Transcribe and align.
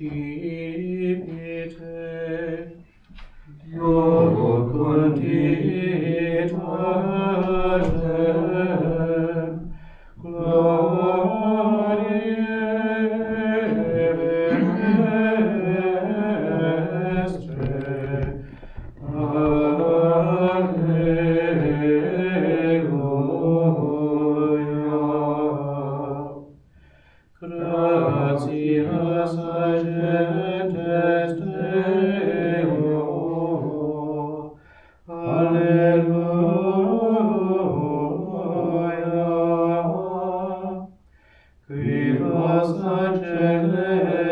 docipite, 0.00 0.31
angelestia 43.62 44.31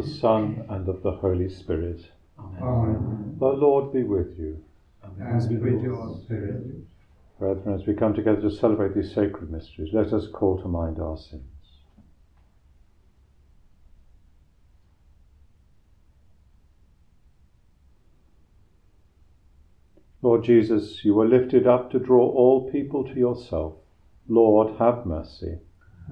the 0.00 0.08
Son, 0.08 0.64
and 0.68 0.88
of 0.88 1.02
the 1.02 1.10
Holy 1.10 1.48
Spirit. 1.48 2.12
Amen. 2.38 3.36
The 3.40 3.46
Lord 3.46 3.92
be 3.92 4.04
with 4.04 4.38
you. 4.38 4.62
And 5.02 5.60
with 5.60 5.82
your 5.82 6.20
spirit. 6.22 6.62
Brethren, 7.40 7.74
as 7.74 7.84
we 7.84 7.94
come 7.94 8.14
together 8.14 8.40
to 8.42 8.50
celebrate 8.50 8.94
these 8.94 9.12
sacred 9.12 9.50
mysteries, 9.50 9.92
let 9.92 10.12
us 10.12 10.28
call 10.32 10.62
to 10.62 10.68
mind 10.68 11.00
our 11.00 11.16
sins. 11.16 11.42
Lord 20.22 20.44
Jesus, 20.44 21.04
you 21.04 21.14
were 21.14 21.26
lifted 21.26 21.66
up 21.66 21.90
to 21.90 21.98
draw 21.98 22.24
all 22.28 22.70
people 22.70 23.02
to 23.02 23.14
yourself. 23.14 23.74
Lord, 24.28 24.78
have 24.78 25.06
mercy. 25.06 25.58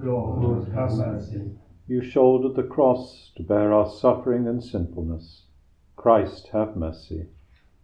Lord, 0.01 0.67
have 0.73 0.91
mercy. 0.91 1.51
You 1.87 2.01
shouldered 2.01 2.55
the 2.55 2.67
cross 2.67 3.31
to 3.37 3.43
bear 3.43 3.71
our 3.71 3.89
suffering 3.89 4.45
and 4.45 4.61
sinfulness. 4.61 5.43
Christ, 5.95 6.49
have 6.51 6.75
mercy. 6.75 7.27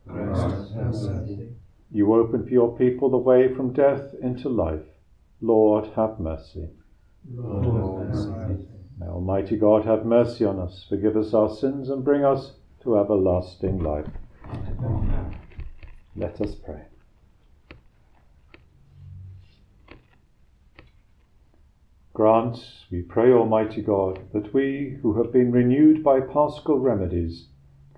Christ, 0.06 0.74
have 0.74 0.94
mercy. 0.94 1.50
You 1.90 2.14
opened 2.14 2.46
for 2.46 2.54
your 2.54 2.78
people 2.78 3.10
the 3.10 3.18
way 3.18 3.54
from 3.54 3.72
death 3.72 4.14
into 4.22 4.50
life. 4.50 4.86
Lord, 5.40 5.88
have 5.96 6.20
mercy. 6.20 6.70
Lord, 7.34 8.10
have 8.10 8.16
mercy. 8.16 8.68
May 9.00 9.08
Almighty 9.08 9.56
God 9.56 9.86
have 9.86 10.06
mercy 10.06 10.44
on 10.44 10.60
us, 10.60 10.86
forgive 10.88 11.16
us 11.16 11.34
our 11.34 11.50
sins, 11.50 11.90
and 11.90 12.04
bring 12.04 12.26
us 12.26 12.54
to 12.82 12.98
everlasting 12.98 13.80
life. 13.80 14.08
Let 16.16 16.42
us 16.42 16.56
pray. 16.56 16.93
Grant, 22.14 22.86
we 22.92 23.02
pray, 23.02 23.32
Almighty 23.32 23.82
God, 23.82 24.20
that 24.34 24.54
we 24.54 25.00
who 25.02 25.14
have 25.18 25.34
been 25.34 25.52
renewed 25.52 26.04
by 26.04 26.20
paschal 26.20 26.78
remedies, 26.80 27.48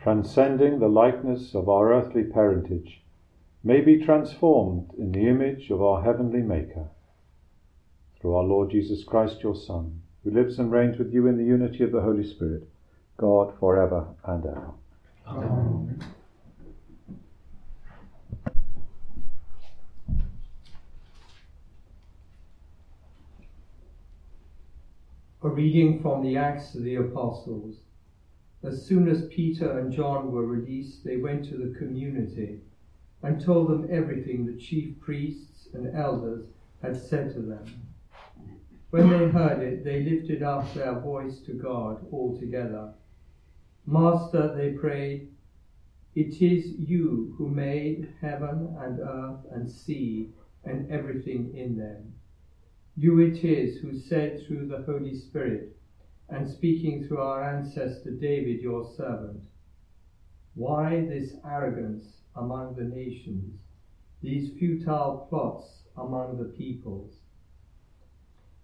transcending 0.01 0.79
the 0.79 0.87
likeness 0.87 1.53
of 1.53 1.67
our 1.67 1.91
earthly 1.91 2.23
parentage, 2.23 3.01
may 3.61 3.81
be 3.81 4.01
transformed 4.01 4.93
in 4.97 5.11
the 5.11 5.27
image 5.27 5.69
of 5.69 5.81
our 5.81 6.01
heavenly 6.01 6.41
Maker. 6.41 6.87
Through 8.21 8.35
our 8.35 8.43
Lord 8.43 8.71
Jesus 8.71 9.03
Christ, 9.03 9.43
your 9.43 9.55
Son, 9.55 10.01
who 10.23 10.31
lives 10.31 10.59
and 10.59 10.71
reigns 10.71 10.97
with 10.97 11.13
you 11.13 11.27
in 11.27 11.37
the 11.37 11.43
unity 11.43 11.83
of 11.83 11.91
the 11.91 12.01
Holy 12.01 12.23
Spirit, 12.23 12.69
God 13.17 13.53
for 13.59 13.77
ever 13.81 14.07
and 14.23 14.45
ever. 14.45 14.71
Amen. 15.27 16.14
A 25.45 25.47
reading 25.47 26.01
from 26.01 26.23
the 26.23 26.37
Acts 26.37 26.73
of 26.73 26.81
the 26.81 26.95
Apostles. 26.95 27.75
As 28.63 28.83
soon 28.83 29.07
as 29.07 29.27
Peter 29.27 29.77
and 29.77 29.93
John 29.93 30.31
were 30.31 30.47
released, 30.47 31.03
they 31.03 31.17
went 31.17 31.45
to 31.49 31.57
the 31.57 31.77
community 31.77 32.61
and 33.21 33.39
told 33.39 33.69
them 33.69 33.87
everything 33.91 34.47
the 34.47 34.57
chief 34.59 34.99
priests 34.99 35.67
and 35.75 35.95
elders 35.95 36.47
had 36.81 36.97
said 36.97 37.31
to 37.35 37.41
them. 37.41 37.63
When 38.89 39.07
they 39.11 39.27
heard 39.27 39.61
it, 39.61 39.83
they 39.83 40.01
lifted 40.01 40.41
up 40.41 40.73
their 40.73 40.99
voice 40.99 41.37
to 41.41 41.53
God 41.53 42.07
all 42.11 42.35
together. 42.39 42.93
Master, 43.85 44.51
they 44.51 44.71
prayed, 44.71 45.29
it 46.15 46.41
is 46.41 46.71
you 46.79 47.35
who 47.37 47.49
made 47.49 48.09
heaven 48.19 48.75
and 48.79 48.97
earth 48.99 49.45
and 49.51 49.69
sea 49.69 50.31
and 50.63 50.89
everything 50.89 51.55
in 51.55 51.77
them. 51.77 52.14
You 52.97 53.19
it 53.19 53.43
is 53.43 53.79
who 53.79 53.93
said 53.93 54.41
through 54.41 54.67
the 54.67 54.83
Holy 54.83 55.15
Spirit, 55.15 55.75
and 56.29 56.49
speaking 56.49 57.03
through 57.03 57.17
our 57.17 57.43
ancestor 57.43 58.11
David, 58.11 58.61
your 58.61 58.85
servant, 58.95 59.43
Why 60.53 61.01
this 61.01 61.35
arrogance 61.45 62.21
among 62.37 62.75
the 62.75 62.85
nations, 62.85 63.59
these 64.21 64.57
futile 64.57 65.27
plots 65.29 65.83
among 65.97 66.37
the 66.37 66.45
peoples? 66.45 67.17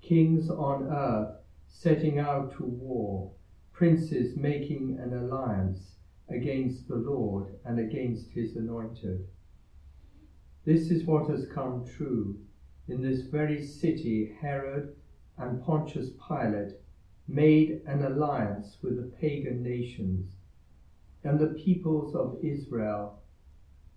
Kings 0.02 0.50
on 0.50 0.84
earth 0.84 1.38
setting 1.68 2.18
out 2.18 2.54
to 2.54 2.64
war, 2.64 3.34
princes 3.74 4.38
making 4.38 4.98
an 4.98 5.14
alliance 5.14 5.98
against 6.30 6.88
the 6.88 6.96
Lord 6.96 7.60
and 7.66 7.80
against 7.80 8.30
his 8.32 8.56
anointed. 8.56 9.28
This 10.64 10.90
is 10.90 11.04
what 11.04 11.30
has 11.30 11.48
come 11.48 11.86
true. 11.86 12.40
In 12.88 13.02
this 13.02 13.22
very 13.22 13.64
city, 13.64 14.36
Herod 14.40 14.96
and 15.38 15.64
Pontius 15.64 16.12
Pilate 16.28 16.74
made 17.28 17.82
an 17.86 18.04
alliance 18.04 18.78
with 18.82 18.98
the 18.98 19.16
pagan 19.18 19.64
nations 19.64 20.36
and 21.24 21.40
the 21.40 21.54
peoples 21.64 22.16
of 22.16 22.44
Israel 22.44 23.22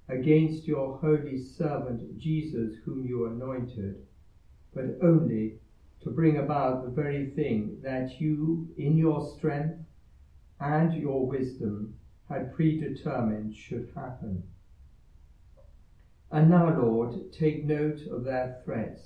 against 0.09 0.69
your 0.69 0.99
holy 0.99 1.39
servant 1.39 2.19
Jesus, 2.19 2.77
whom 2.85 3.07
you 3.07 3.25
anointed, 3.25 4.07
but 4.75 4.99
only 5.03 5.59
to 6.03 6.11
bring 6.11 6.37
about 6.37 6.85
the 6.85 6.91
very 6.91 7.31
thing 7.31 7.79
that 7.83 8.21
you, 8.21 8.69
in 8.77 8.97
your 8.97 9.27
strength 9.27 9.83
and 10.61 10.93
your 10.93 11.27
wisdom, 11.27 11.95
had 12.29 12.53
predetermined 12.53 13.55
should 13.55 13.91
happen. 13.95 14.43
And 16.35 16.51
now, 16.51 16.77
Lord, 16.77 17.33
take 17.33 17.65
note 17.65 18.09
of 18.11 18.25
their 18.25 18.61
threats 18.65 19.03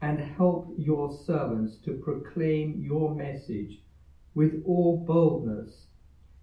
and 0.00 0.20
help 0.20 0.72
your 0.78 1.12
servants 1.12 1.76
to 1.78 1.94
proclaim 1.94 2.80
your 2.80 3.16
message 3.16 3.80
with 4.36 4.62
all 4.64 5.04
boldness 5.04 5.86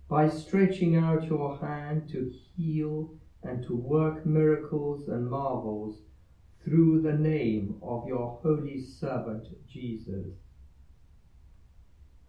by 0.09 0.27
stretching 0.27 0.97
out 0.97 1.23
your 1.23 1.57
hand 1.59 2.09
to 2.09 2.33
heal 2.57 3.13
and 3.43 3.63
to 3.63 3.73
work 3.73 4.25
miracles 4.25 5.07
and 5.07 5.29
marvels 5.29 6.01
through 6.65 7.01
the 7.01 7.13
name 7.13 7.77
of 7.81 8.05
your 8.05 8.41
holy 8.43 8.81
servant 8.81 9.47
Jesus. 9.69 10.33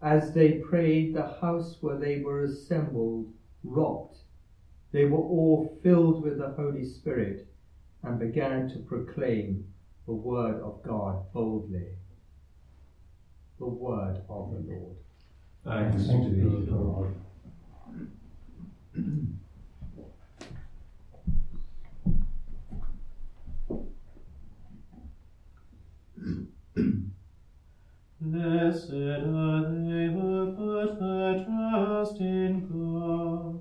As 0.01 0.33
they 0.33 0.59
prayed, 0.59 1.13
the 1.13 1.35
house 1.41 1.75
where 1.81 1.97
they 1.97 2.21
were 2.21 2.45
assembled 2.45 3.33
rocked. 3.65 4.19
They 4.93 5.03
were 5.03 5.17
all 5.17 5.77
filled 5.83 6.23
with 6.23 6.37
the 6.37 6.51
Holy 6.51 6.85
Spirit 6.85 7.50
and 8.03 8.19
began 8.19 8.69
to 8.69 8.79
proclaim 8.79 9.65
the 10.05 10.13
word 10.13 10.61
of 10.61 10.81
God 10.83 11.31
boldly. 11.33 11.87
The 13.59 13.67
word 13.67 14.21
of 14.27 14.51
the 14.51 14.59
Lord. 14.59 14.97
Thanks 15.63 16.07
be 16.07 16.13
to 16.13 16.65
the 16.65 16.75
Lord. 16.75 17.15
Blessed 28.23 28.91
are 28.91 29.61
they 29.69 30.05
who 30.13 30.53
put 30.55 30.99
their 30.99 31.43
trust 31.43 32.19
in 32.19 32.67
God. 32.67 33.60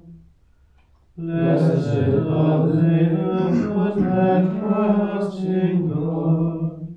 Blessed, 1.21 2.09
lovely, 2.25 3.05
and 3.05 4.59
trusting 4.59 5.87
God, 5.87 6.97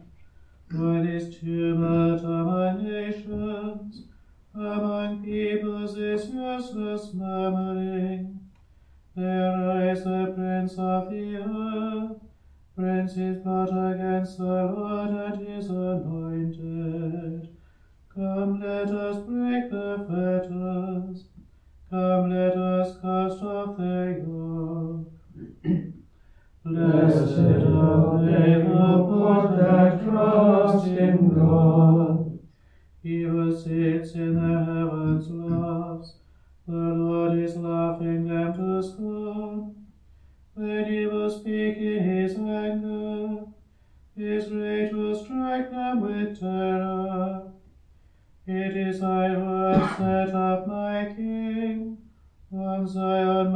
what 0.71 1.05
is 1.05 1.27
to 1.39 1.75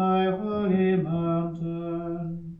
my 0.08 0.26
holy 0.40 0.96
mountain. 0.96 2.58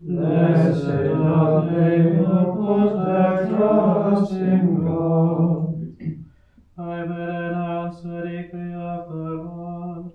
Blessed 0.00 0.88
are 0.88 1.60
they 1.70 1.98
who 2.16 2.36
put 2.58 2.92
their 3.06 3.36
trust 3.48 4.32
in 4.32 4.84
God. 4.86 5.74
I 6.78 6.96
will 7.08 7.30
announce 7.46 8.00
the 8.00 8.20
decree 8.30 8.74
of 8.74 9.02
the 9.12 9.30
Lord. 9.44 10.12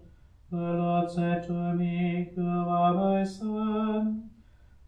The 0.52 0.68
Lord 0.82 1.12
said 1.12 1.46
to 1.48 1.60
me, 1.80 2.32
You 2.36 2.66
are 2.80 2.94
my 2.94 3.24
son. 3.24 4.30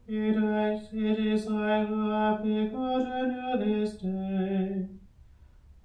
It 0.07 0.35
is, 0.37 0.79
it 0.91 1.19
is 1.33 1.47
I 1.47 1.85
who 1.85 2.01
have 2.09 2.41
begotten 2.43 3.27
you 3.37 3.51
this 3.63 3.91
day. 3.93 4.87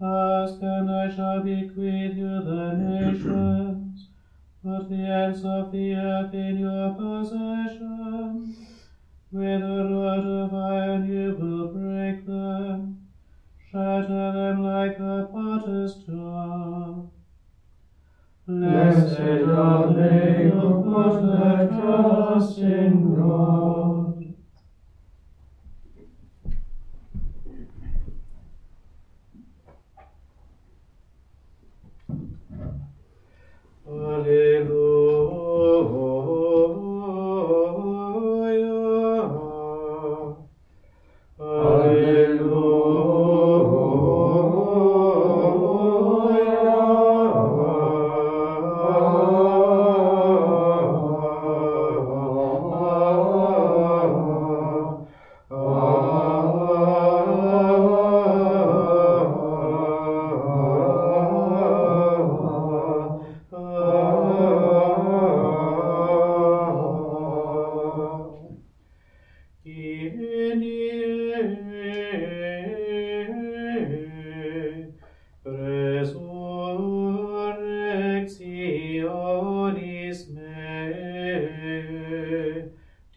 Ask, 0.01 0.62
and 0.62 0.91
I 0.91 1.15
shall 1.15 1.43
bequeath 1.43 2.17
you 2.23 2.35
the 2.49 2.62
nations. 2.85 3.64
Put 4.65 4.89
the 4.89 4.97
ends 4.97 5.45
of 5.45 5.73
the 5.73 5.95
earth 5.95 6.33
in 6.33 6.57
your 6.61 6.95
possession. 6.95 8.57
With 9.31 9.63
a 9.63 9.89
rod 9.93 10.27
of 10.27 10.55
iron 10.55 11.07
you 11.07 11.37
will 11.39 11.69
break 11.69 12.25
them, 12.25 13.09
shatter 13.71 14.33
them 14.33 14.63
like 14.63 14.99
a 14.99 15.29
potter's 15.31 15.97
jar. 16.07 17.05
Blessed 18.47 19.21
are 19.21 19.93
they 19.93 20.51
who 20.51 20.83
put 20.83 21.21
their 21.27 21.69
trust 21.69 22.57
in 22.57 23.15
God. 23.17 23.94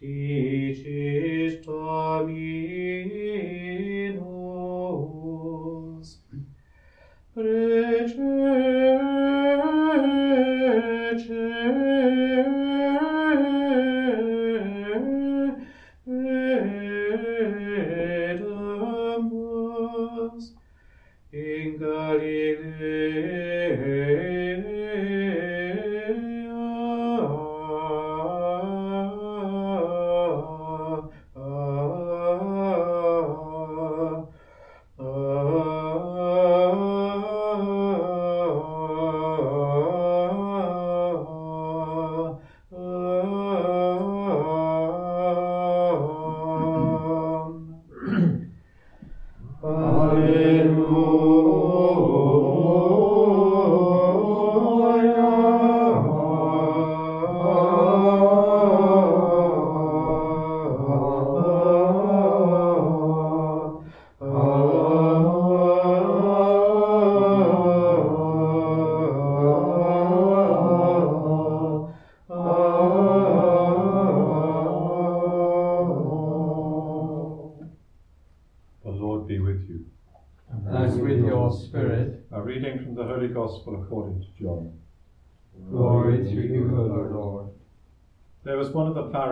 dicis 0.00 1.60
Domine 1.64 2.67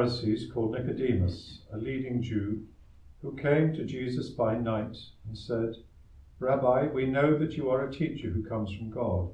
Pharisees 0.07 0.49
called 0.53 0.71
Nicodemus, 0.71 1.63
a 1.73 1.79
leading 1.79 2.23
Jew, 2.23 2.65
who 3.23 3.35
came 3.35 3.75
to 3.75 3.85
Jesus 3.85 4.31
by 4.31 4.57
night 4.57 4.97
and 5.27 5.37
said, 5.37 5.75
Rabbi, 6.39 6.87
we 6.87 7.07
know 7.07 7.37
that 7.37 7.57
you 7.57 7.71
are 7.71 7.85
a 7.85 7.93
teacher 7.93 8.31
who 8.31 8.49
comes 8.49 8.73
from 8.73 8.93
God, 8.93 9.31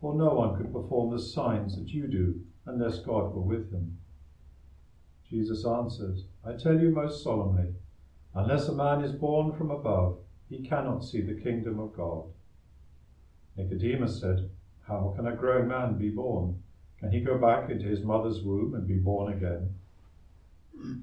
for 0.00 0.14
no 0.14 0.32
one 0.34 0.56
could 0.56 0.72
perform 0.72 1.10
the 1.10 1.20
signs 1.20 1.74
that 1.74 1.88
you 1.88 2.06
do 2.06 2.40
unless 2.64 3.00
God 3.00 3.34
were 3.34 3.42
with 3.42 3.72
him. 3.72 3.98
Jesus 5.28 5.66
answered, 5.66 6.20
I 6.44 6.52
tell 6.52 6.78
you 6.78 6.90
most 6.90 7.24
solemnly, 7.24 7.74
unless 8.36 8.68
a 8.68 8.72
man 8.72 9.02
is 9.02 9.10
born 9.10 9.50
from 9.58 9.72
above, 9.72 10.20
he 10.48 10.64
cannot 10.64 11.04
see 11.04 11.22
the 11.22 11.42
kingdom 11.42 11.80
of 11.80 11.96
God. 11.96 12.26
Nicodemus 13.56 14.20
said, 14.20 14.48
How 14.86 15.12
can 15.16 15.26
a 15.26 15.34
grown 15.34 15.66
man 15.66 15.98
be 15.98 16.10
born? 16.10 16.62
Can 17.00 17.10
he 17.10 17.18
go 17.18 17.36
back 17.36 17.68
into 17.68 17.86
his 17.86 18.04
mother's 18.04 18.44
womb 18.44 18.74
and 18.74 18.86
be 18.86 18.94
born 18.94 19.32
again? 19.32 19.74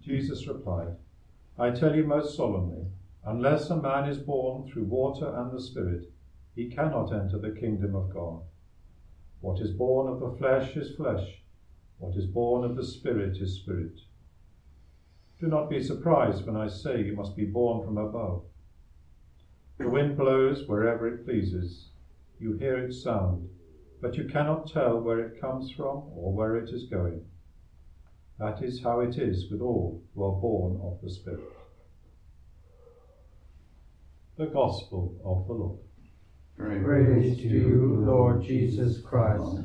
Jesus 0.01 0.47
replied, 0.47 0.95
I 1.57 1.71
tell 1.71 1.95
you 1.95 2.03
most 2.03 2.35
solemnly, 2.35 2.87
unless 3.23 3.69
a 3.69 3.81
man 3.81 4.09
is 4.09 4.17
born 4.17 4.67
through 4.67 4.85
water 4.85 5.33
and 5.35 5.51
the 5.51 5.61
Spirit, 5.61 6.11
he 6.55 6.69
cannot 6.69 7.13
enter 7.13 7.37
the 7.37 7.51
kingdom 7.59 7.95
of 7.95 8.09
God. 8.09 8.41
What 9.39 9.61
is 9.61 9.71
born 9.71 10.07
of 10.07 10.19
the 10.19 10.37
flesh 10.37 10.75
is 10.75 10.95
flesh, 10.95 11.41
What 11.97 12.15
is 12.15 12.25
born 12.25 12.63
of 12.63 12.75
the 12.75 12.83
Spirit 12.83 13.37
is 13.37 13.55
spirit. 13.55 13.99
Do 15.39 15.47
not 15.47 15.69
be 15.69 15.81
surprised 15.81 16.45
when 16.45 16.55
I 16.55 16.67
say 16.67 17.03
you 17.03 17.15
must 17.15 17.35
be 17.35 17.45
born 17.45 17.85
from 17.85 17.97
above. 17.97 18.43
The 19.77 19.89
wind 19.89 20.17
blows 20.17 20.67
wherever 20.67 21.07
it 21.07 21.25
pleases. 21.25 21.89
You 22.39 22.53
hear 22.53 22.77
its 22.77 23.01
sound, 23.01 23.49
but 24.01 24.15
you 24.15 24.25
cannot 24.25 24.67
tell 24.67 24.99
where 24.99 25.19
it 25.19 25.41
comes 25.41 25.71
from 25.71 26.03
or 26.15 26.33
where 26.33 26.57
it 26.57 26.69
is 26.69 26.85
going. 26.85 27.25
That 28.39 28.63
is 28.63 28.81
how 28.81 29.01
it 29.01 29.17
is 29.17 29.51
with 29.51 29.61
all 29.61 30.01
who 30.15 30.23
are 30.23 30.31
born 30.31 30.79
of 30.83 30.99
the 31.03 31.09
Spirit. 31.09 31.43
The 34.37 34.47
Gospel 34.47 35.15
of 35.23 35.47
the 35.47 35.53
Lord. 35.53 35.79
Praise 36.57 37.37
to 37.37 37.47
you, 37.47 38.03
Lord 38.05 38.43
Jesus 38.43 38.99
Christ. 39.01 39.59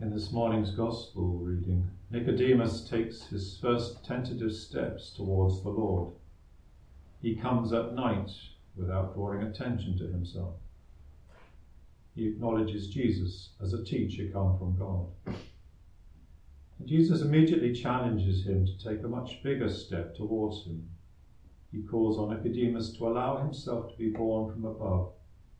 In 0.00 0.10
this 0.10 0.32
morning's 0.32 0.72
Gospel 0.72 1.38
reading, 1.38 1.88
Nicodemus 2.10 2.88
takes 2.88 3.22
his 3.26 3.56
first 3.62 4.04
tentative 4.04 4.52
steps 4.52 5.10
towards 5.10 5.62
the 5.62 5.70
Lord. 5.70 6.12
He 7.20 7.36
comes 7.36 7.72
at 7.72 7.94
night 7.94 8.30
without 8.74 9.14
drawing 9.14 9.42
attention 9.42 9.96
to 9.98 10.08
himself. 10.08 10.54
He 12.14 12.26
acknowledges 12.26 12.88
Jesus 12.88 13.50
as 13.62 13.72
a 13.72 13.84
teacher 13.84 14.24
come 14.32 14.58
from 14.58 14.76
God. 14.76 15.36
And 16.78 16.86
Jesus 16.86 17.22
immediately 17.22 17.72
challenges 17.72 18.44
him 18.44 18.66
to 18.66 18.78
take 18.78 19.02
a 19.02 19.08
much 19.08 19.42
bigger 19.42 19.68
step 19.68 20.14
towards 20.14 20.66
him. 20.66 20.88
He 21.70 21.82
calls 21.82 22.18
on 22.18 22.30
Nicodemus 22.30 22.92
to 22.98 23.08
allow 23.08 23.38
himself 23.38 23.90
to 23.92 23.96
be 23.96 24.10
born 24.10 24.52
from 24.52 24.64
above, 24.66 25.12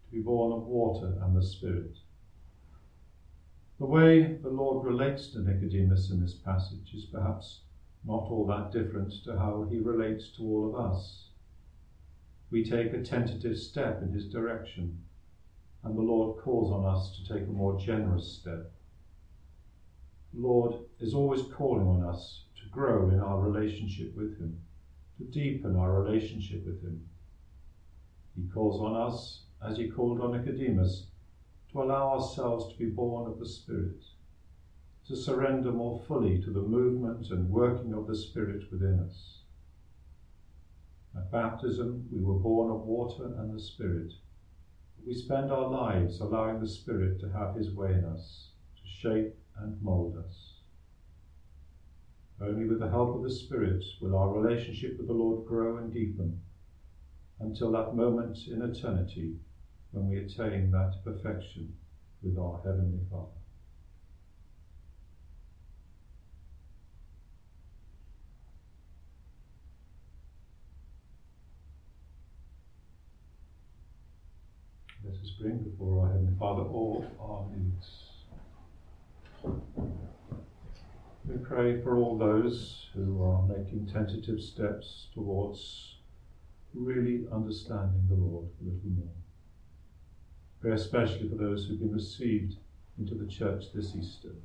to 0.04 0.16
be 0.16 0.20
born 0.20 0.52
of 0.52 0.66
water 0.66 1.16
and 1.22 1.34
the 1.34 1.42
Spirit. 1.42 1.96
The 3.78 3.86
way 3.86 4.36
the 4.42 4.50
Lord 4.50 4.84
relates 4.84 5.28
to 5.28 5.40
Nicodemus 5.40 6.10
in 6.10 6.20
this 6.20 6.34
passage 6.34 6.92
is 6.94 7.06
perhaps 7.06 7.62
not 8.04 8.28
all 8.30 8.46
that 8.46 8.72
different 8.72 9.12
to 9.24 9.38
how 9.38 9.66
he 9.70 9.78
relates 9.78 10.28
to 10.36 10.42
all 10.42 10.68
of 10.68 10.92
us. 10.92 11.28
We 12.50 12.62
take 12.62 12.92
a 12.92 13.02
tentative 13.02 13.56
step 13.56 14.02
in 14.02 14.12
his 14.12 14.28
direction, 14.28 14.98
and 15.84 15.96
the 15.96 16.02
Lord 16.02 16.38
calls 16.42 16.72
on 16.72 16.84
us 16.84 17.16
to 17.16 17.34
take 17.34 17.48
a 17.48 17.52
more 17.52 17.78
generous 17.78 18.38
step. 18.40 18.70
The 20.32 20.40
Lord 20.40 20.74
is 21.00 21.14
always 21.14 21.42
calling 21.52 21.86
on 21.86 22.04
us 22.04 22.44
to 22.62 22.70
grow 22.70 23.10
in 23.10 23.20
our 23.20 23.40
relationship 23.40 24.16
with 24.16 24.38
him, 24.38 24.60
to 25.18 25.24
deepen 25.24 25.76
our 25.76 26.02
relationship 26.02 26.64
with 26.64 26.82
him. 26.82 27.04
He 28.36 28.48
calls 28.48 28.80
on 28.80 28.96
us, 28.96 29.42
as 29.62 29.76
he 29.76 29.90
called 29.90 30.20
on 30.20 30.32
Nicodemus, 30.32 31.08
to 31.72 31.82
allow 31.82 32.12
ourselves 32.18 32.72
to 32.72 32.78
be 32.78 32.90
born 32.90 33.30
of 33.30 33.38
the 33.38 33.48
Spirit, 33.48 34.04
to 35.08 35.16
surrender 35.16 35.72
more 35.72 36.00
fully 36.06 36.40
to 36.42 36.50
the 36.50 36.62
movement 36.62 37.28
and 37.30 37.50
working 37.50 37.92
of 37.92 38.06
the 38.06 38.16
Spirit 38.16 38.70
within 38.70 39.00
us. 39.00 39.40
At 41.14 41.30
baptism, 41.30 42.08
we 42.10 42.22
were 42.22 42.38
born 42.38 42.70
of 42.70 42.86
water 42.86 43.34
and 43.36 43.54
the 43.54 43.60
Spirit. 43.60 44.12
We 45.04 45.14
spend 45.14 45.50
our 45.50 45.68
lives 45.68 46.20
allowing 46.20 46.60
the 46.60 46.68
Spirit 46.68 47.20
to 47.20 47.30
have 47.30 47.56
His 47.56 47.74
way 47.74 47.92
in 47.92 48.04
us, 48.04 48.50
to 48.76 48.88
shape 48.88 49.34
and 49.58 49.82
mould 49.82 50.16
us. 50.16 50.60
Only 52.40 52.66
with 52.66 52.78
the 52.78 52.90
help 52.90 53.16
of 53.16 53.24
the 53.24 53.30
Spirit 53.30 53.84
will 54.00 54.16
our 54.16 54.40
relationship 54.40 54.98
with 54.98 55.08
the 55.08 55.12
Lord 55.12 55.46
grow 55.46 55.78
and 55.78 55.92
deepen 55.92 56.40
until 57.40 57.72
that 57.72 57.96
moment 57.96 58.46
in 58.46 58.62
eternity 58.62 59.34
when 59.90 60.08
we 60.08 60.18
attain 60.18 60.70
that 60.70 61.02
perfection 61.04 61.74
with 62.22 62.38
our 62.38 62.60
Heavenly 62.64 63.00
Father. 63.10 63.41
Bring 75.42 75.58
before 75.58 76.04
our 76.04 76.12
Heavenly 76.12 76.34
Father 76.38 76.62
all 76.62 77.04
our 77.18 77.44
needs. 77.52 78.04
We 81.24 81.36
pray 81.42 81.82
for 81.82 81.96
all 81.96 82.16
those 82.16 82.86
who 82.94 83.20
are 83.24 83.42
making 83.48 83.88
tentative 83.92 84.40
steps 84.40 85.08
towards 85.12 85.96
really 86.72 87.26
understanding 87.32 88.06
the 88.08 88.14
Lord 88.14 88.50
a 88.60 88.64
little 88.64 88.90
more. 88.90 89.16
Pray 90.60 90.74
especially 90.74 91.28
for 91.28 91.34
those 91.34 91.66
who've 91.66 91.80
been 91.80 91.92
received 91.92 92.58
into 92.96 93.16
the 93.16 93.26
church 93.26 93.64
this 93.74 93.96
Easter. 93.96 94.36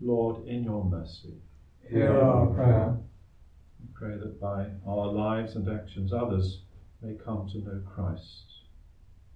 Lord, 0.00 0.44
in 0.44 0.64
your 0.64 0.82
mercy, 0.82 1.34
Hear 1.88 2.18
our 2.20 2.48
prayer. 2.48 2.96
we 3.78 3.86
pray 3.94 4.16
that 4.16 4.40
by 4.40 4.70
our 4.84 5.06
lives 5.12 5.54
and 5.54 5.68
actions 5.68 6.12
others 6.12 6.62
may 7.00 7.14
come 7.14 7.48
to 7.50 7.58
know 7.58 7.80
Christ, 7.94 8.59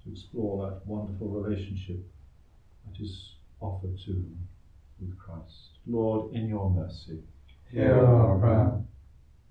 to 0.05 0.11
explore 0.11 0.69
that 0.71 0.87
wonderful 0.87 1.29
relationship 1.29 1.99
that 2.87 3.03
is 3.03 3.35
offered 3.61 3.99
to 4.05 4.13
them 4.13 4.49
with 5.01 5.19
Christ. 5.19 5.79
Lord, 5.87 6.33
in 6.35 6.49
your 6.49 6.71
mercy, 6.71 7.21
Hear 7.71 8.05
our 8.05 8.39
prayer. 8.39 8.81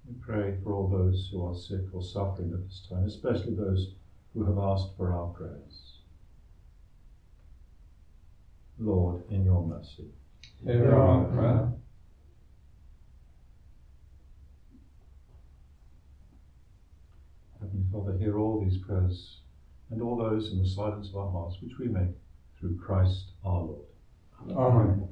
we 0.08 0.14
pray 0.22 0.58
for 0.64 0.74
all 0.74 0.88
those 0.88 1.30
who 1.32 1.44
are 1.46 1.56
sick 1.56 1.82
or 1.94 2.02
suffering 2.02 2.54
at 2.54 2.64
this 2.66 2.86
time, 2.90 3.04
especially 3.06 3.56
those 3.56 3.94
who 4.34 4.46
have 4.46 4.58
asked 4.58 4.96
for 4.98 5.12
our 5.12 5.28
prayers. 5.28 5.98
Lord, 8.80 9.24
in 9.30 9.44
your 9.46 9.66
mercy. 9.66 10.06
Hear 10.64 10.96
our 10.96 11.26
prayer. 11.26 11.70
Heavenly 17.60 17.86
Father, 17.92 18.18
hear 18.18 18.38
all 18.38 18.62
these 18.64 18.78
prayers 18.78 19.38
and 19.94 20.02
all 20.02 20.18
those 20.18 20.52
in 20.52 20.60
the 20.62 20.68
silence 20.68 21.10
of 21.10 21.16
our 21.16 21.32
hearts 21.32 21.58
which 21.62 21.78
we 21.80 21.88
make 21.88 22.10
through 22.60 22.78
Christ 22.78 23.32
our 23.46 23.62
Lord. 23.62 23.86
Amen. 24.50 24.88
Angelus 24.90 25.10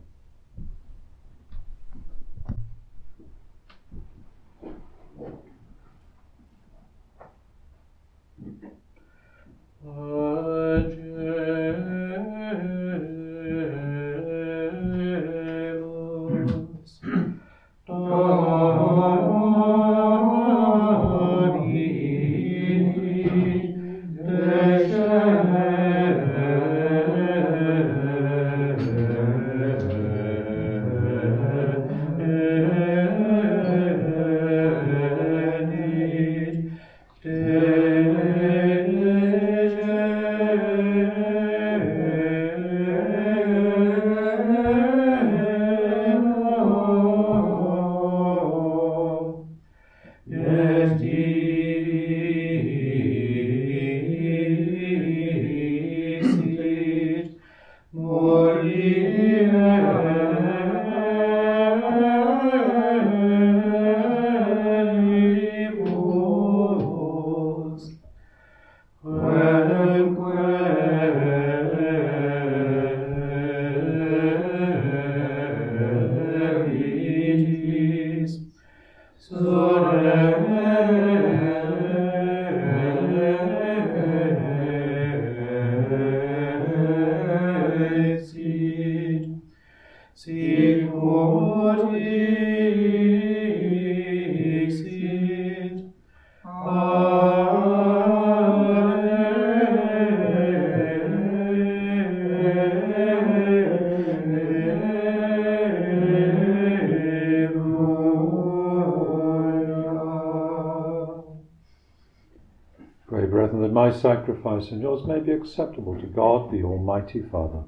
my 113.92 113.98
sacrifice 113.98 114.72
and 114.72 114.82
yours 114.82 115.06
may 115.06 115.20
be 115.20 115.34
acceptable 115.34 116.00
to 116.00 116.08
God 116.08 116.50
the 116.50 116.64
Almighty 116.64 117.22
Father. 117.30 117.64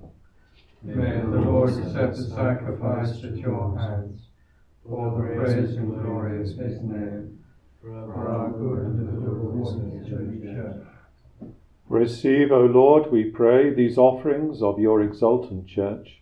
May 0.81 1.19
the 1.19 1.27
Lord 1.27 1.69
accept 1.69 2.15
the 2.15 2.23
sacrifice 2.23 3.23
at 3.25 3.35
your 3.35 3.77
hands, 3.77 4.27
for 4.87 5.11
the 5.11 5.35
praise 5.35 5.75
and 5.75 6.01
glory 6.01 6.37
of 6.37 6.47
his 6.47 6.57
name, 6.81 7.43
for 7.81 8.29
our 8.29 8.49
good 8.51 8.79
and 8.79 8.99
the 8.99 9.11
good 9.11 9.35
of 9.41 9.91
his 9.91 10.07
church. 10.07 10.87
Receive, 11.89 12.51
O 12.53 12.65
Lord, 12.67 13.11
we 13.11 13.25
pray, 13.25 13.73
these 13.73 13.97
offerings 13.97 14.61
of 14.61 14.79
your 14.79 15.01
exultant 15.01 15.67
church, 15.67 16.21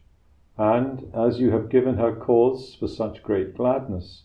and 0.57 1.11
as 1.13 1.39
you 1.39 1.51
have 1.51 1.69
given 1.69 1.97
her 1.97 2.15
cause 2.15 2.75
for 2.79 2.87
such 2.87 3.21
great 3.21 3.55
gladness, 3.55 4.23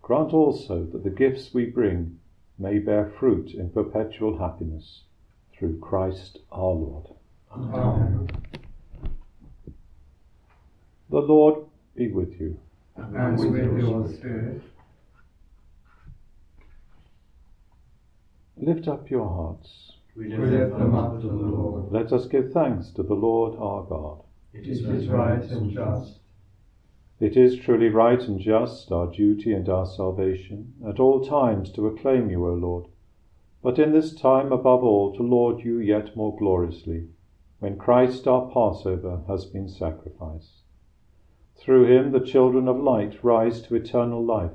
grant 0.00 0.32
also 0.32 0.84
that 0.84 1.04
the 1.04 1.10
gifts 1.10 1.52
we 1.52 1.66
bring 1.66 2.18
may 2.58 2.78
bear 2.78 3.12
fruit 3.18 3.52
in 3.52 3.68
perpetual 3.68 4.38
happiness. 4.38 5.02
Through 5.58 5.80
Christ 5.80 6.38
our 6.52 6.70
Lord. 6.70 7.06
Amen. 7.52 8.28
The 11.10 11.18
Lord 11.18 11.64
be 11.96 12.12
with 12.12 12.40
you. 12.40 12.60
And 12.96 13.38
with 13.38 13.78
your 13.78 14.08
spirit. 14.08 14.62
Lift 18.56 18.86
up 18.86 19.10
your 19.10 19.28
hearts. 19.28 19.92
We 20.14 20.28
We 20.28 20.36
lift 20.36 20.78
them 20.78 20.94
up 20.94 21.20
to 21.20 21.26
the 21.26 21.32
Lord. 21.32 21.92
Let 21.92 22.12
us 22.12 22.26
give 22.26 22.52
thanks 22.52 22.90
to 22.90 23.02
the 23.02 23.14
Lord 23.14 23.58
our 23.58 23.84
God. 23.84 24.22
It 24.52 24.66
It 24.66 24.82
is 24.82 25.08
right 25.08 25.42
and 25.42 25.72
just. 25.72 26.18
It 27.20 27.36
is 27.36 27.56
truly 27.56 27.88
right 27.88 28.20
and 28.20 28.38
just, 28.40 28.92
our 28.92 29.08
duty 29.08 29.52
and 29.52 29.68
our 29.68 29.86
salvation, 29.86 30.74
at 30.86 31.00
all 31.00 31.24
times 31.24 31.72
to 31.72 31.88
acclaim 31.88 32.30
you, 32.30 32.46
O 32.46 32.54
Lord, 32.54 32.86
but 33.60 33.78
in 33.78 33.92
this 33.92 34.14
time 34.14 34.52
above 34.52 34.84
all 34.84 35.12
to 35.12 35.22
laud 35.22 35.64
you 35.64 35.78
yet 35.78 36.14
more 36.14 36.36
gloriously, 36.36 37.08
when 37.58 37.76
Christ 37.76 38.28
our 38.28 38.48
Passover 38.52 39.22
has 39.26 39.46
been 39.46 39.68
sacrificed. 39.68 40.62
Through 41.56 41.86
him 41.86 42.12
the 42.12 42.20
children 42.20 42.68
of 42.68 42.78
light 42.78 43.24
rise 43.24 43.60
to 43.62 43.74
eternal 43.74 44.24
life, 44.24 44.52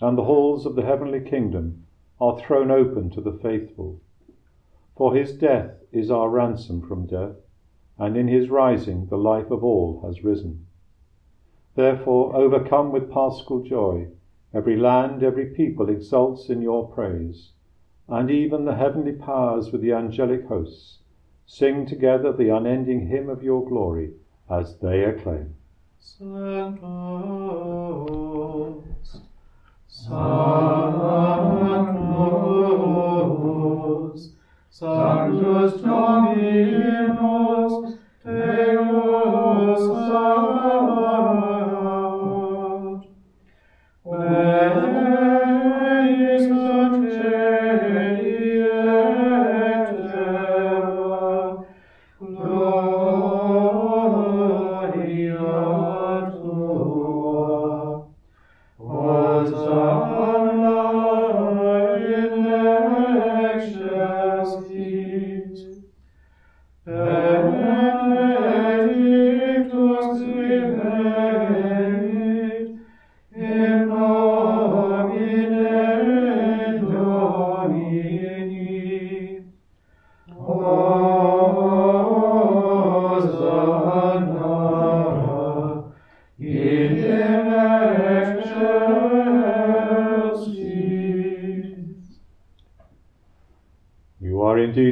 and 0.00 0.16
the 0.16 0.24
halls 0.24 0.64
of 0.64 0.76
the 0.76 0.82
heavenly 0.82 1.20
kingdom 1.20 1.84
are 2.18 2.38
thrown 2.38 2.70
open 2.70 3.10
to 3.10 3.20
the 3.20 3.34
faithful. 3.34 4.00
For 4.96 5.14
his 5.14 5.36
death 5.36 5.82
is 5.92 6.10
our 6.10 6.30
ransom 6.30 6.80
from 6.80 7.06
death, 7.06 7.36
and 7.98 8.16
in 8.16 8.28
his 8.28 8.48
rising 8.48 9.06
the 9.06 9.18
life 9.18 9.50
of 9.50 9.62
all 9.62 10.00
has 10.06 10.24
risen. 10.24 10.66
Therefore, 11.74 12.34
overcome 12.34 12.92
with 12.92 13.10
paschal 13.10 13.62
joy, 13.62 14.08
every 14.54 14.76
land, 14.76 15.22
every 15.22 15.46
people 15.46 15.90
exults 15.90 16.48
in 16.48 16.62
your 16.62 16.88
praise, 16.88 17.52
and 18.12 18.30
even 18.30 18.64
the 18.66 18.74
heavenly 18.74 19.12
powers 19.12 19.72
with 19.72 19.80
the 19.80 19.94
angelic 19.94 20.46
hosts 20.46 20.98
sing 21.46 21.86
together 21.86 22.30
the 22.30 22.50
unending 22.54 23.08
hymn 23.08 23.30
of 23.30 23.42
your 23.42 23.66
glory 23.66 24.10
as 24.50 24.76
they 24.82 25.02
acclaim. 25.04 25.54
Sanctus, 25.98 26.82
Sanctus, 29.88 30.12
Sanctus 34.68 35.80
Dominus, 35.80 37.61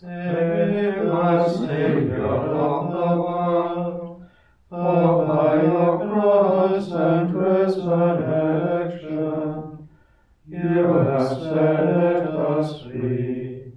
Save 0.00 1.06
us, 1.06 1.56
Saviour 1.56 2.26
of 2.26 2.90
the 2.90 3.14
world, 3.22 4.26
for 4.68 5.24
by 5.24 5.62
your 5.62 5.98
cross 5.98 6.90
and 6.90 7.32
resurrection 7.32 9.08
you 10.48 10.58
have 10.58 11.28
set 11.28 12.26
us 12.26 12.82
free. 12.82 13.72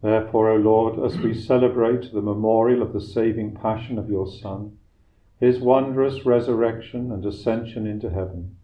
Therefore, 0.00 0.50
O 0.50 0.56
Lord, 0.58 1.04
as 1.04 1.18
we 1.18 1.34
celebrate 1.34 2.12
the 2.12 2.22
memorial 2.22 2.80
of 2.80 2.92
the 2.92 3.00
saving 3.00 3.56
passion 3.56 3.98
of 3.98 4.08
your 4.08 4.28
Son, 4.28 4.78
his 5.40 5.58
wondrous 5.58 6.24
resurrection 6.24 7.10
and 7.10 7.26
ascension 7.26 7.88
into 7.88 8.10
heaven, 8.10 8.54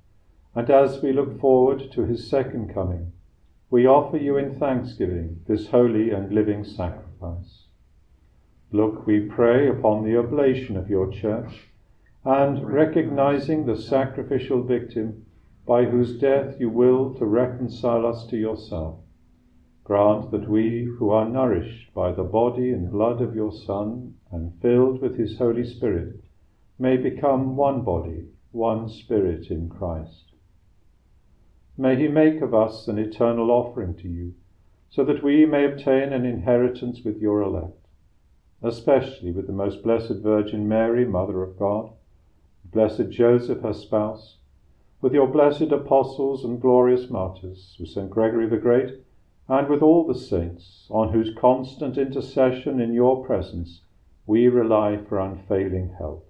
and 0.55 0.71
as 0.71 1.03
we 1.03 1.13
look 1.13 1.41
forward 1.41 1.91
to 1.91 2.05
his 2.05 2.31
second 2.31 2.73
coming, 2.73 3.11
we 3.71 3.87
offer 3.87 4.17
you 4.17 4.37
in 4.37 4.59
thanksgiving 4.59 5.41
this 5.47 5.69
holy 5.69 6.11
and 6.11 6.33
living 6.33 6.65
sacrifice. 6.65 7.67
Look, 8.73 9.07
we 9.07 9.21
pray, 9.21 9.69
upon 9.69 10.05
the 10.05 10.19
oblation 10.19 10.77
of 10.77 10.91
your 10.91 11.11
church, 11.11 11.69
and 12.25 12.69
recognizing 12.69 13.65
the 13.65 13.77
sacrificial 13.77 14.63
victim 14.63 15.25
by 15.67 15.85
whose 15.85 16.19
death 16.19 16.57
you 16.59 16.69
will 16.69 17.15
to 17.15 17.25
reconcile 17.25 18.05
us 18.07 18.27
to 18.27 18.37
yourself, 18.37 18.99
grant 19.85 20.33
that 20.33 20.49
we 20.49 20.85
who 20.99 21.11
are 21.11 21.29
nourished 21.29 21.95
by 21.95 22.11
the 22.11 22.25
body 22.25 22.71
and 22.71 22.91
blood 22.91 23.23
of 23.23 23.37
your 23.37 23.53
Son 23.53 24.15
and 24.33 24.53
filled 24.61 25.01
with 25.01 25.17
his 25.17 25.39
Holy 25.39 25.65
Spirit 25.65 26.21
may 26.79 26.97
become 26.97 27.57
one 27.57 27.83
body, 27.83 28.27
one 28.51 28.89
spirit 28.89 29.51
in 29.51 29.69
Christ. 29.69 30.30
May 31.81 31.97
he 31.97 32.09
make 32.09 32.43
of 32.43 32.53
us 32.53 32.89
an 32.89 32.99
eternal 32.99 33.51
offering 33.51 33.95
to 33.95 34.07
you, 34.07 34.35
so 34.91 35.03
that 35.03 35.23
we 35.23 35.47
may 35.47 35.65
obtain 35.65 36.13
an 36.13 36.27
inheritance 36.27 37.03
with 37.03 37.23
your 37.23 37.41
elect, 37.41 37.87
especially 38.63 39.33
with 39.33 39.47
the 39.47 39.55
most 39.55 39.83
blessed 39.83 40.17
Virgin 40.17 40.69
Mary, 40.69 41.07
Mother 41.07 41.43
of 41.43 41.59
God, 41.59 41.91
blessed 42.67 43.09
Joseph, 43.09 43.63
her 43.63 43.73
spouse, 43.73 44.37
with 45.01 45.15
your 45.15 45.27
blessed 45.27 45.73
apostles 45.73 46.45
and 46.45 46.61
glorious 46.61 47.09
martyrs, 47.09 47.79
with 47.81 47.89
St. 47.89 48.11
Gregory 48.11 48.47
the 48.47 48.59
Great, 48.59 49.01
and 49.49 49.67
with 49.67 49.81
all 49.81 50.07
the 50.07 50.15
saints, 50.15 50.87
on 50.91 51.15
whose 51.15 51.35
constant 51.35 51.97
intercession 51.97 52.79
in 52.79 52.93
your 52.93 53.25
presence 53.25 53.81
we 54.27 54.49
rely 54.49 54.99
for 54.99 55.19
unfailing 55.19 55.95
help. 55.97 56.30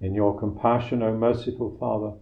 in 0.00 0.14
your 0.14 0.38
compassion, 0.38 1.02
O 1.02 1.16
merciful 1.16 1.76
Father, 1.78 2.12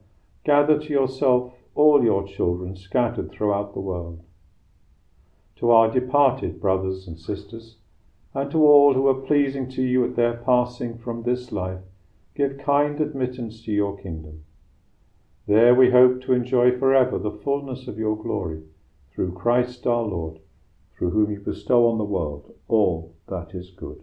gather 0.45 0.79
to 0.79 0.91
yourself 0.91 1.53
all 1.75 2.05
your 2.05 2.27
children 2.27 2.77
scattered 2.77 3.31
throughout 3.31 3.75
the 3.75 3.81
world. 3.81 4.23
To 5.57 5.71
our 5.71 5.91
departed 5.91 6.61
brothers 6.61 7.07
and 7.07 7.19
sisters, 7.19 7.77
and 8.35 8.51
to 8.51 8.59
all 8.65 8.95
who 8.95 9.07
are 9.09 9.27
pleasing 9.27 9.69
to 9.71 9.83
you 9.83 10.05
at 10.05 10.17
their 10.17 10.35
passing 10.35 10.99
from 10.99 11.23
this 11.23 11.53
life, 11.53 11.81
give 12.35 12.59
kind 12.59 13.01
admittance 13.01 13.63
to 13.63 13.73
your 13.73 13.97
kingdom. 13.97 14.45
There 15.47 15.75
we 15.75 15.91
hope 15.91 16.23
to 16.23 16.33
enjoy 16.33 16.79
forever 16.79 17.19
the 17.19 17.31
fullness 17.45 17.87
of 17.87 17.99
your 17.99 18.21
glory, 18.21 18.63
through 19.15 19.33
Christ 19.33 19.87
our 19.87 20.03
Lord, 20.03 20.41
through 20.97 21.11
whom 21.11 21.31
you 21.31 21.41
bestow 21.41 21.89
on 21.89 21.99
the 21.99 22.05
world 22.05 22.53
all 22.67 23.15
that 23.29 23.55
is 23.55 23.71
good. 23.71 24.03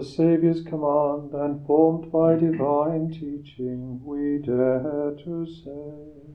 the 0.00 0.06
Saviour's 0.06 0.62
command 0.62 1.34
and 1.34 1.66
formed 1.66 2.10
by 2.10 2.34
divine 2.34 3.10
teaching, 3.10 4.00
we 4.02 4.38
dare 4.38 5.14
to 5.24 5.46
say, 5.46 6.32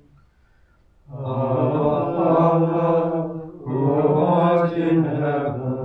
Our 1.11 2.15
Father, 2.15 3.33
who 3.65 3.91
art 3.91 4.73
in 4.73 5.03
heaven, 5.03 5.84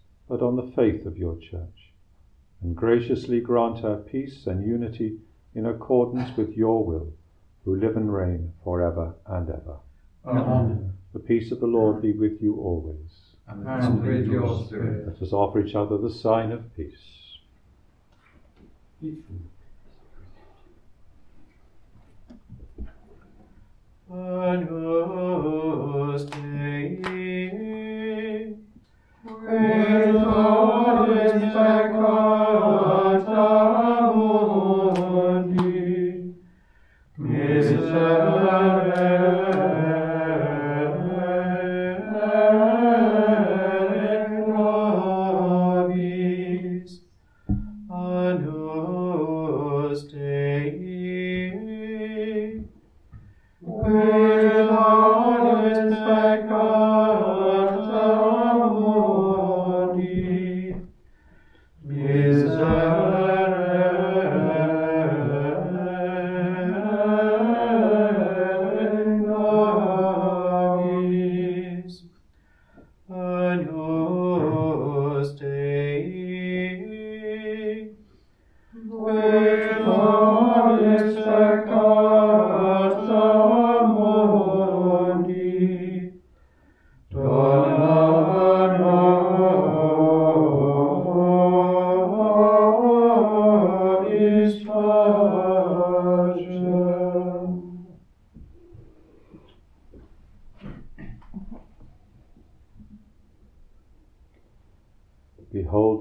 but 0.27 0.41
on 0.41 0.55
the 0.55 0.71
faith 0.75 1.05
of 1.05 1.17
your 1.17 1.37
church, 1.37 1.91
and 2.61 2.75
graciously 2.75 3.41
grant 3.41 3.79
her 3.79 3.97
peace 3.97 4.47
and 4.47 4.65
unity 4.65 5.19
in 5.53 5.65
accordance 5.65 6.35
with 6.37 6.55
your 6.55 6.85
will, 6.85 7.13
who 7.65 7.75
live 7.75 7.97
and 7.97 8.13
reign 8.13 8.53
forever 8.63 9.13
and 9.27 9.49
ever. 9.49 9.77
Amen. 10.25 10.93
The 11.13 11.19
peace 11.19 11.51
of 11.51 11.59
the 11.59 11.67
Lord 11.67 12.01
be 12.01 12.13
with 12.13 12.41
you 12.41 12.55
always. 12.55 12.95
And 13.47 14.01
with 14.01 14.27
your 14.27 14.65
spirit. 14.65 15.07
Let 15.07 15.21
us 15.21 15.33
offer 15.33 15.59
each 15.59 15.75
other 15.75 15.97
the 15.97 16.09
sign 16.09 16.51
of 16.51 16.73
peace. 16.75 16.95
Agnus 24.13 26.25
Dei, 26.25 26.99
Quid 27.01 27.01
peccata 27.01 28.11
mundi, 28.11 28.60
Miserere 37.17 38.40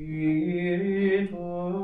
Spiritus 0.00 1.79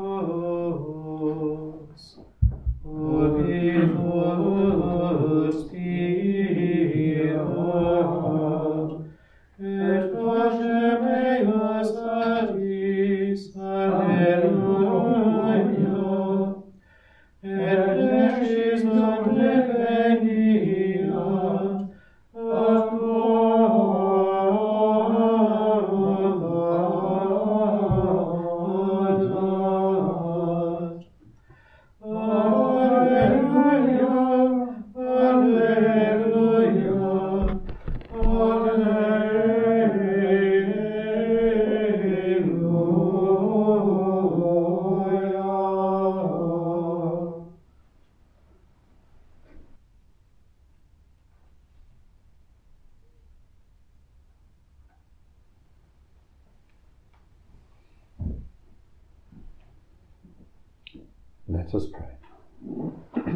Let 61.57 61.73
us 61.73 61.87
pray. 61.87 63.23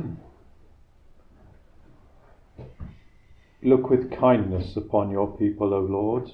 Look 3.64 3.90
with 3.90 4.12
kindness 4.12 4.78
upon 4.78 5.10
your 5.10 5.36
people, 5.38 5.74
O 5.74 5.80
Lord, 5.80 6.30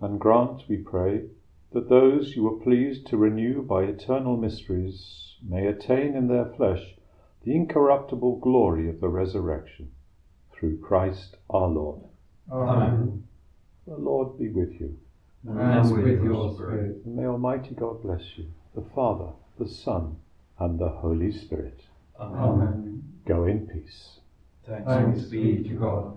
and 0.00 0.18
grant, 0.18 0.64
we 0.68 0.78
pray, 0.78 1.26
that 1.72 1.88
those 1.88 2.34
you 2.34 2.42
were 2.42 2.58
pleased 2.58 3.06
to 3.06 3.16
renew 3.16 3.62
by 3.62 3.84
eternal 3.84 4.36
mysteries 4.36 5.36
may 5.48 5.68
attain 5.68 6.16
in 6.16 6.26
their 6.26 6.46
flesh 6.56 6.96
the 7.44 7.54
incorruptible 7.54 8.40
glory 8.40 8.88
of 8.90 9.00
the 9.00 9.08
resurrection. 9.08 9.92
Through 10.52 10.80
Christ 10.80 11.36
our 11.50 11.68
Lord. 11.68 12.00
Amen. 12.50 13.28
The 13.86 13.94
Lord 13.96 14.36
be 14.40 14.48
with 14.48 14.72
you, 14.80 14.98
And 15.48 15.92
with 15.92 16.20
your 16.20 16.52
spirit. 16.54 17.04
and 17.04 17.14
may 17.14 17.26
Almighty 17.26 17.76
God 17.76 18.02
bless 18.02 18.36
you, 18.36 18.46
the 18.74 18.82
Father, 18.92 19.30
the 19.56 19.68
Son, 19.68 20.16
and 20.60 20.78
the 20.78 20.88
Holy 20.88 21.32
Spirit. 21.32 21.80
Amen. 22.18 23.02
Go 23.26 23.44
in 23.46 23.66
peace. 23.66 24.20
Thanks 24.66 25.22
be 25.24 25.62
to 25.68 25.74
God. 25.74 26.16